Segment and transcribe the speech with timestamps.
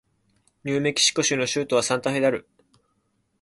[0.63, 2.49] ニューメキシコ州の州都はサンタフェである